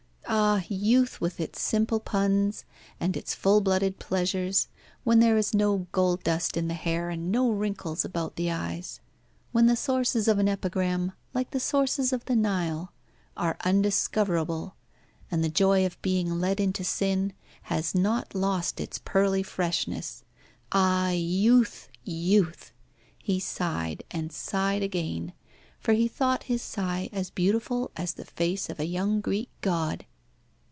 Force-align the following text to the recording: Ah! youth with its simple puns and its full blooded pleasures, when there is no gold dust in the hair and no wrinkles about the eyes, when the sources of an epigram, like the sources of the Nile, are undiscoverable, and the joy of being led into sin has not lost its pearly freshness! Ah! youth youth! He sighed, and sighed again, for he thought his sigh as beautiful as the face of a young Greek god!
Ah! 0.33 0.63
youth 0.69 1.19
with 1.19 1.41
its 1.41 1.61
simple 1.61 1.99
puns 1.99 2.63
and 3.01 3.17
its 3.17 3.33
full 3.35 3.59
blooded 3.59 3.99
pleasures, 3.99 4.69
when 5.03 5.19
there 5.19 5.37
is 5.37 5.53
no 5.53 5.87
gold 5.91 6.23
dust 6.23 6.55
in 6.55 6.69
the 6.69 6.73
hair 6.73 7.09
and 7.09 7.31
no 7.33 7.49
wrinkles 7.51 8.05
about 8.05 8.35
the 8.37 8.49
eyes, 8.49 9.01
when 9.51 9.65
the 9.67 9.75
sources 9.75 10.29
of 10.29 10.39
an 10.39 10.47
epigram, 10.47 11.11
like 11.33 11.51
the 11.51 11.59
sources 11.59 12.13
of 12.13 12.23
the 12.25 12.35
Nile, 12.35 12.93
are 13.35 13.57
undiscoverable, 13.65 14.75
and 15.29 15.43
the 15.43 15.49
joy 15.49 15.85
of 15.85 16.01
being 16.01 16.39
led 16.39 16.61
into 16.61 16.83
sin 16.85 17.33
has 17.63 17.93
not 17.93 18.33
lost 18.33 18.79
its 18.79 18.99
pearly 18.99 19.43
freshness! 19.43 20.23
Ah! 20.71 21.09
youth 21.09 21.89
youth! 22.05 22.71
He 23.17 23.39
sighed, 23.41 24.03
and 24.11 24.31
sighed 24.31 24.83
again, 24.83 25.33
for 25.79 25.91
he 25.91 26.07
thought 26.07 26.43
his 26.43 26.61
sigh 26.61 27.09
as 27.11 27.29
beautiful 27.29 27.91
as 27.97 28.13
the 28.13 28.25
face 28.25 28.69
of 28.69 28.79
a 28.79 28.85
young 28.85 29.19
Greek 29.19 29.49
god! 29.59 30.05